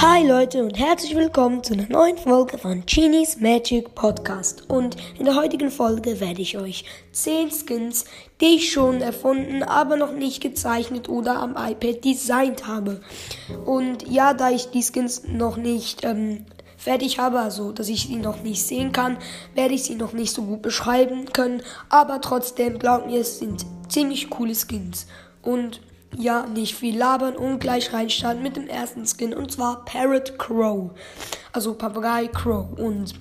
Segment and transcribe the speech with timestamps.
[0.00, 4.70] Hi Leute und herzlich willkommen zu einer neuen Folge von Genies Magic Podcast.
[4.70, 8.04] Und in der heutigen Folge werde ich euch 10 Skins,
[8.40, 13.00] die ich schon erfunden, aber noch nicht gezeichnet oder am iPad designt habe.
[13.66, 18.18] Und ja, da ich die Skins noch nicht ähm, fertig habe, also dass ich sie
[18.18, 19.18] noch nicht sehen kann,
[19.56, 21.60] werde ich sie noch nicht so gut beschreiben können.
[21.88, 25.08] Aber trotzdem, glaubt mir, es sind ziemlich coole Skins.
[25.42, 25.80] Und
[26.16, 30.90] ja, nicht viel labern und gleich reinstarten mit dem ersten Skin und zwar Parrot Crow.
[31.52, 32.66] Also Papagei Crow.
[32.78, 33.14] Und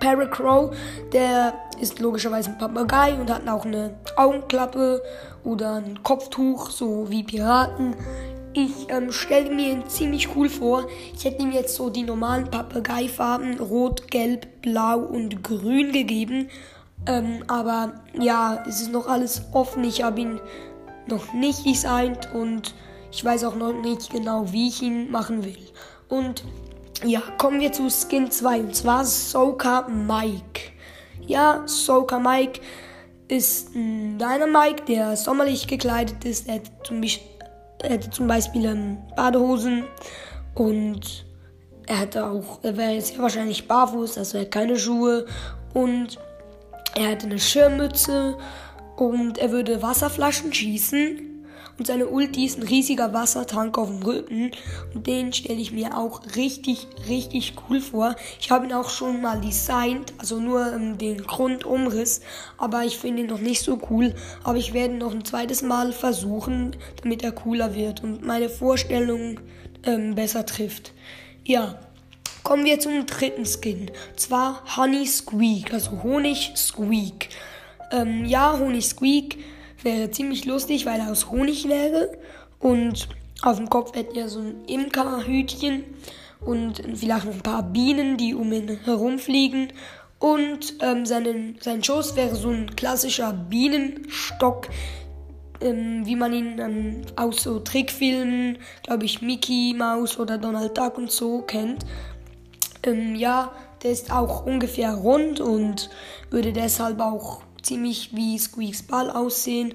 [0.00, 0.76] Parrot Crow,
[1.12, 5.02] der ist logischerweise ein Papagei und hat auch eine Augenklappe
[5.44, 7.94] oder ein Kopftuch, so wie Piraten.
[8.52, 10.86] Ich ähm, stelle mir ihn ziemlich cool vor.
[11.14, 16.48] Ich hätte ihm jetzt so die normalen Papageifarben Rot, Gelb, Blau und Grün gegeben.
[17.06, 19.82] Ähm, aber ja, es ist noch alles offen.
[19.84, 20.40] Ich habe ihn
[21.06, 22.74] noch nicht designt und
[23.10, 25.58] ich weiß auch noch nicht genau, wie ich ihn machen will.
[26.08, 26.44] Und
[27.04, 30.72] ja, kommen wir zu Skin 2 und zwar Soka Mike.
[31.26, 32.60] Ja, Soka Mike
[33.28, 36.48] ist ein Dynamike, der sommerlich gekleidet ist.
[36.48, 39.84] Er hätte zum, er hätte zum Beispiel ähm, Badehosen
[40.54, 41.24] und
[41.86, 45.26] er hätte auch, er wäre jetzt wahrscheinlich barfuß, also er hat keine Schuhe
[45.74, 46.18] und
[46.94, 48.36] er hätte eine Schirmmütze
[48.96, 51.30] und er würde Wasserflaschen schießen.
[51.76, 54.52] Und seine Ulti ist ein riesiger Wassertank auf dem Rücken.
[54.94, 58.14] Und den stelle ich mir auch richtig, richtig cool vor.
[58.40, 62.20] Ich habe ihn auch schon mal designt, also nur ähm, den Grundumriss.
[62.58, 64.14] Aber ich finde ihn noch nicht so cool.
[64.44, 69.40] Aber ich werde noch ein zweites Mal versuchen, damit er cooler wird und meine Vorstellung
[69.84, 70.92] ähm, besser trifft.
[71.44, 71.80] Ja,
[72.44, 73.90] kommen wir zum dritten Skin.
[74.14, 77.30] Zwar Honey Squeak, also Honig Squeak.
[77.92, 79.38] Ähm, ja, Honig Squeak
[79.82, 82.16] wäre ziemlich lustig, weil er aus Honig wäre.
[82.58, 83.08] Und
[83.42, 85.84] auf dem Kopf hätte er so ein Imkerhütchen
[86.40, 89.72] und vielleicht ein paar Bienen, die um ihn herumfliegen.
[90.18, 94.68] Und ähm, seinen, sein Schoß wäre so ein klassischer Bienenstock,
[95.60, 100.96] ähm, wie man ihn ähm, aus so Trickfilmen, glaube ich, Mickey Mouse oder Donald Duck
[100.96, 101.84] und so kennt.
[102.84, 105.90] Ähm, ja, der ist auch ungefähr rund und
[106.30, 109.74] würde deshalb auch ziemlich wie Squeaks Ball aussehen.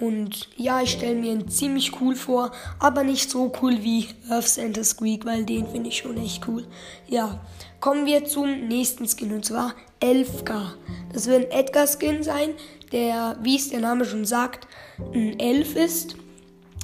[0.00, 4.46] Und ja, ich stelle mir ihn ziemlich cool vor, aber nicht so cool wie Earth
[4.46, 6.66] Center Squeak, weil den finde ich schon echt cool.
[7.08, 7.40] Ja,
[7.80, 10.74] kommen wir zum nächsten Skin und zwar Elfgar.
[11.12, 12.50] Das wird ein Edgar-Skin sein,
[12.92, 14.68] der, wie es der Name schon sagt,
[15.12, 16.16] ein Elf ist.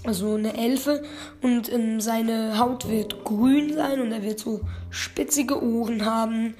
[0.04, 1.03] Also eine Elfe
[1.41, 4.60] und ähm, seine Haut wird grün sein und er wird so
[4.91, 6.56] spitzige Ohren haben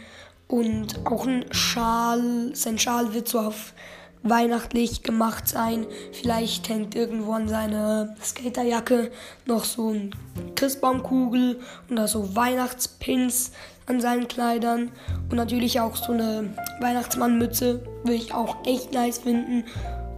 [0.49, 2.51] und auch ein Schal.
[2.55, 3.75] Sein Schal wird so auf
[4.23, 5.87] weihnachtlich gemacht sein.
[6.13, 9.11] Vielleicht hängt irgendwo an seiner Skaterjacke
[9.47, 10.15] noch so ein
[10.57, 11.61] Christbaumkugel
[11.91, 13.53] oder so Weihnachtspins
[13.87, 14.91] an seinen Kleidern.
[15.31, 19.65] Und natürlich auch so eine Weihnachtsmannmütze würde ich auch echt nice finden.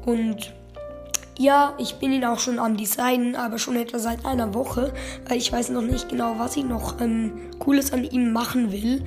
[0.05, 0.55] Und
[1.39, 4.95] ja, ich bin ihn auch schon am Designen, aber schon etwa seit einer Woche,
[5.29, 9.05] weil ich weiß noch nicht genau, was ich noch ähm, Cooles an ihm machen will.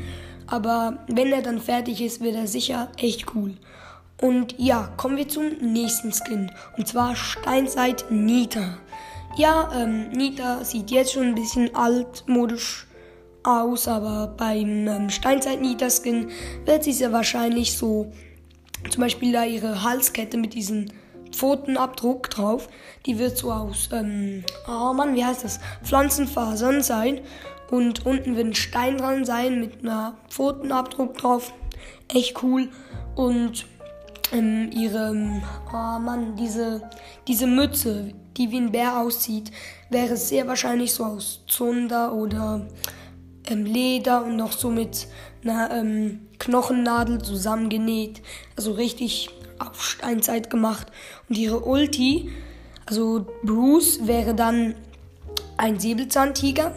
[0.50, 3.54] Aber wenn er dann fertig ist, wird er sicher echt cool.
[4.22, 6.52] Und ja, kommen wir zum nächsten Skin.
[6.78, 8.78] Und zwar Steinzeit Nita.
[9.38, 12.88] Ja, ähm, Nita sieht jetzt schon ein bisschen altmodisch
[13.44, 16.30] aus, aber beim ähm, Steinzeit Nita Skin
[16.66, 18.12] wird sie sehr wahrscheinlich so,
[18.90, 20.88] zum Beispiel da ihre Halskette mit diesem
[21.31, 22.67] Pfotenabdruck drauf,
[23.06, 25.59] die wird so aus, ähm, oh Mann, wie heißt das?
[25.84, 27.22] Pflanzenfasern sein.
[27.69, 31.53] Und unten wird ein Stein dran sein mit einer Pfotenabdruck drauf.
[32.07, 32.69] Echt cool.
[33.16, 33.66] Und
[34.31, 36.90] ähm, ihre, oh Mann, diese,
[37.28, 39.51] diese Mütze, die wie ein Bär aussieht,
[39.90, 42.67] wäre sehr wahrscheinlich so aus Zunder oder
[43.47, 45.07] ähm, Leder und noch so mit
[45.44, 48.22] einer ähm, Knochennadel zusammengenäht.
[48.56, 49.29] Also richtig
[49.59, 50.88] auf Steinzeit gemacht.
[51.28, 52.31] Und ihre Ulti,
[52.86, 54.76] also Bruce, wäre dann
[55.58, 56.73] ein Säbelzahntiger.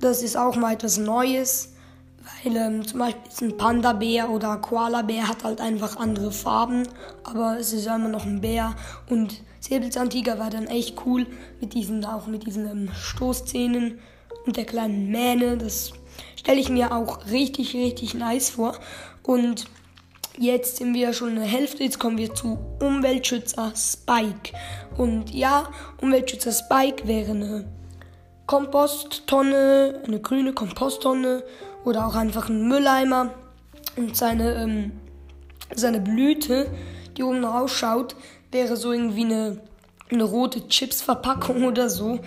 [0.00, 1.72] Das ist auch mal etwas Neues.
[2.44, 6.86] Weil ähm, zum Beispiel ein Panda-Bär oder Koala-Bär hat halt einfach andere Farben,
[7.24, 8.74] aber es ist immer noch ein Bär.
[9.08, 11.26] Und Säbelzahntiger war dann echt cool
[11.60, 13.98] mit diesen, auch mit diesen ähm, Stoßzähnen
[14.46, 15.56] und der kleinen Mähne.
[15.56, 15.92] Das
[16.36, 18.74] stelle ich mir auch richtig, richtig nice vor.
[19.22, 19.66] Und
[20.38, 21.84] jetzt sind wir schon in der Hälfte.
[21.84, 24.56] Jetzt kommen wir zu Umweltschützer Spike.
[24.96, 25.68] Und ja,
[26.00, 27.64] Umweltschützer Spike wäre eine
[28.46, 31.42] Komposttonne, eine grüne Komposttonne
[31.84, 33.34] oder auch einfach ein Mülleimer
[33.96, 34.92] und seine, ähm,
[35.74, 36.70] seine Blüte,
[37.16, 38.16] die oben rausschaut,
[38.50, 39.60] wäre so irgendwie eine,
[40.10, 42.20] eine rote Chipsverpackung oder so.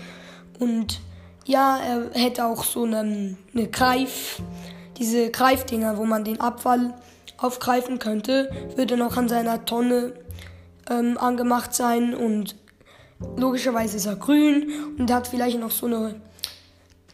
[0.59, 1.01] Und
[1.45, 2.99] ja, er hätte auch so eine,
[3.53, 4.41] eine Greif,
[4.97, 6.93] diese Greifdinger, wo man den Abfall
[7.41, 10.13] aufgreifen könnte, würde noch an seiner Tonne
[10.89, 12.55] ähm, angemacht sein und
[13.37, 16.15] logischerweise ist er grün und hat vielleicht noch so eine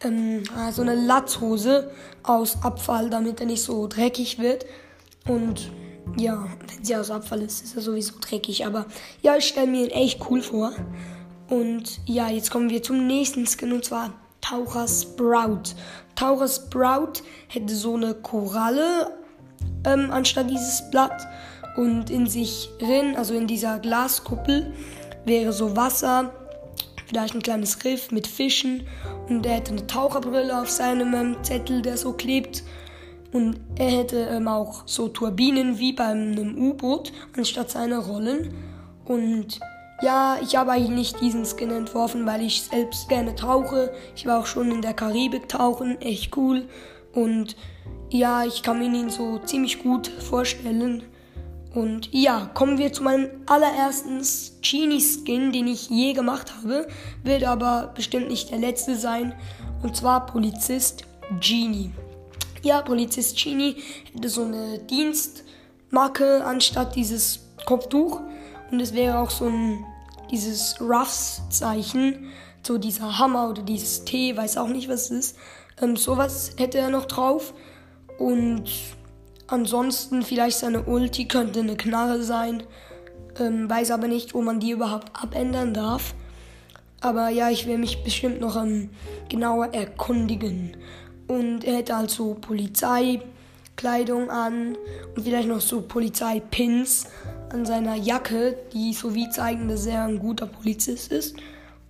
[0.02, 1.90] ähm, ah, so eine Latzhose
[2.22, 4.66] aus Abfall, damit er nicht so dreckig wird.
[5.26, 5.70] Und
[6.16, 8.66] ja, wenn sie aus Abfall ist, ist er sowieso dreckig.
[8.66, 8.86] Aber
[9.22, 10.72] ja, ich stelle mir ihn echt cool vor.
[11.48, 15.74] Und ja, jetzt kommen wir zum nächsten Skin und zwar Taucher Sprout.
[16.14, 19.17] Taucher Sprout hätte so eine Koralle
[19.84, 21.26] ähm, anstatt dieses Blatt.
[21.76, 24.72] Und in sich drin, also in dieser Glaskuppel,
[25.24, 26.32] wäre so Wasser,
[27.06, 28.86] vielleicht ein kleines Riff mit Fischen.
[29.28, 32.64] Und er hätte eine Taucherbrille auf seinem ähm, Zettel, der so klebt.
[33.32, 38.54] Und er hätte ähm, auch so Turbinen wie bei einem U-Boot anstatt seiner Rollen.
[39.04, 39.60] Und
[40.00, 43.92] ja, ich habe eigentlich nicht diesen Skin entworfen, weil ich selbst gerne tauche.
[44.14, 46.68] Ich war auch schon in der Karibik tauchen, echt cool.
[47.12, 47.56] Und
[48.10, 51.02] ja, ich kann mir ihn so ziemlich gut vorstellen.
[51.74, 54.22] Und ja, kommen wir zu meinem allerersten
[54.62, 56.88] Genie-Skin, den ich je gemacht habe.
[57.22, 59.34] Wird aber bestimmt nicht der letzte sein.
[59.82, 61.04] Und zwar Polizist
[61.40, 61.92] Genie.
[62.62, 63.76] Ja, Polizist Genie
[64.12, 68.20] hätte so eine Dienstmarke anstatt dieses Kopftuch.
[68.70, 69.84] Und es wäre auch so ein,
[70.30, 72.30] dieses Ruffs-Zeichen.
[72.62, 75.36] So dieser Hammer oder dieses T, weiß auch nicht, was es ist.
[75.80, 77.54] Ähm, sowas hätte er noch drauf.
[78.18, 78.70] Und
[79.50, 82.62] Ansonsten vielleicht seine Ulti könnte eine Knarre sein.
[83.40, 86.14] Ähm, weiß aber nicht, wo man die überhaupt abändern darf.
[87.00, 88.90] Aber ja, ich will mich bestimmt noch ähm,
[89.30, 90.76] genauer erkundigen.
[91.28, 94.76] Und er hätte also Polizeikleidung an
[95.16, 97.06] und vielleicht noch so Polizeipins
[97.50, 101.36] an seiner Jacke, die so wie zeigen, dass er ein guter Polizist ist.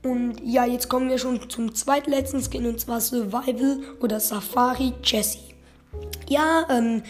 [0.08, 5.38] Und ja, jetzt kommen wir schon zum zweitletzten Skin und zwar Survival oder Safari Jesse.
[6.28, 7.02] Ja, ähm,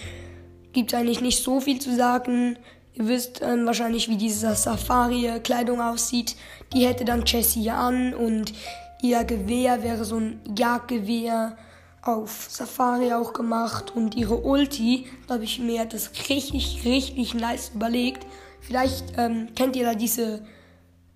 [0.73, 2.59] gibt eigentlich nicht so viel zu sagen.
[2.95, 6.35] Ihr wisst ähm, wahrscheinlich, wie diese Safari-Kleidung aussieht.
[6.73, 8.53] Die hätte dann Jessie an und
[9.01, 11.57] ihr Gewehr wäre so ein Jagdgewehr
[12.03, 18.27] auf Safari auch gemacht und ihre Ulti, habe ich mir das richtig, richtig nice überlegt.
[18.61, 20.43] Vielleicht ähm, kennt ihr da diese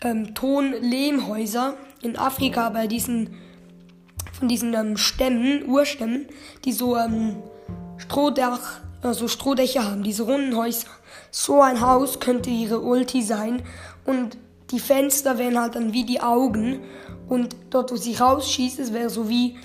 [0.02, 3.34] ähm, Tonlehmhäuser in Afrika bei diesen
[4.38, 6.26] von diesen ähm, Stämmen, Urstämmen,
[6.64, 7.37] die so ähm,
[7.99, 10.87] Strohdach so Strohdächer haben, diese runden Häuser.
[11.31, 13.62] So ein Haus könnte ihre Ulti sein
[14.04, 14.37] und
[14.70, 16.81] die Fenster wären halt dann wie die Augen
[17.28, 19.58] und dort, wo sie rausschießt, es wäre so wie,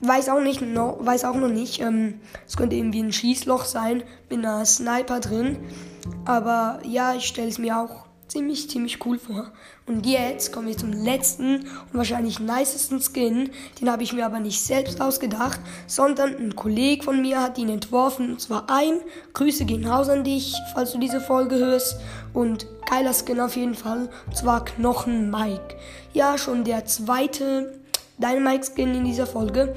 [0.00, 4.02] weiß auch nicht, noch, weiß auch noch nicht, ähm, es könnte irgendwie ein Schießloch sein
[4.28, 5.58] mit einer Sniper drin,
[6.24, 9.50] aber ja, ich stelle es mir auch ziemlich, ziemlich cool vor.
[9.86, 13.50] Und jetzt kommen wir zum letzten und wahrscheinlich nicesten Skin.
[13.80, 17.70] Den habe ich mir aber nicht selbst ausgedacht, sondern ein Kollege von mir hat ihn
[17.70, 18.32] entworfen.
[18.32, 19.00] Und zwar ein.
[19.32, 21.96] Grüße gehen raus an dich, falls du diese Folge hörst.
[22.34, 24.10] Und geiler Skin auf jeden Fall.
[24.26, 25.76] Und zwar Knochen Mike.
[26.12, 27.80] Ja, schon der zweite
[28.18, 29.74] Dynamite-Skin in dieser Folge.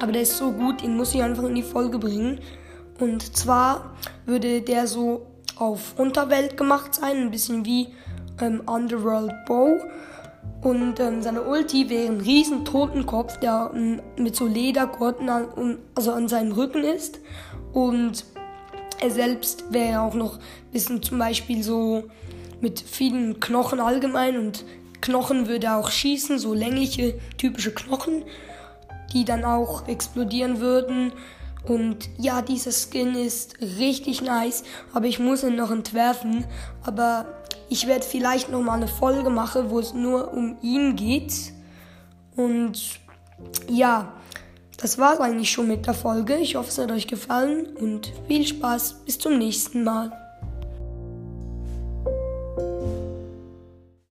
[0.00, 2.40] Aber der ist so gut, den muss ich einfach in die Folge bringen.
[2.98, 3.96] Und zwar
[4.26, 7.88] würde der so auf Unterwelt gemacht sein, ein bisschen wie
[8.40, 9.80] ähm, Underworld Bow.
[10.62, 15.78] Und ähm, seine Ulti wäre ein riesen Totenkopf, der ähm, mit so Ledergurten an, um,
[15.94, 17.18] also an seinem Rücken ist.
[17.72, 18.24] Und
[19.00, 22.04] er selbst wäre auch noch ein bisschen zum Beispiel so
[22.60, 24.64] mit vielen Knochen allgemein und
[25.02, 28.24] Knochen würde er auch schießen, so längliche typische Knochen,
[29.12, 31.12] die dann auch explodieren würden
[31.66, 36.44] und ja, dieser Skin ist richtig nice, aber ich muss ihn noch entwerfen.
[36.84, 37.26] Aber
[37.68, 41.52] ich werde vielleicht noch mal eine Folge machen, wo es nur um ihn geht.
[42.36, 43.00] Und
[43.68, 44.12] ja,
[44.76, 46.36] das war's eigentlich schon mit der Folge.
[46.36, 49.04] Ich hoffe, es hat euch gefallen und viel Spaß.
[49.04, 50.25] Bis zum nächsten Mal.